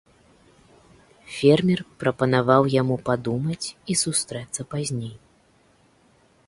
Фермер 1.33 1.79
прапанаваў 2.05 2.63
яму 2.81 2.95
падумаць 3.11 3.61
і 3.69 3.93
сустрэцца 4.05 4.61
пазней. 4.75 5.15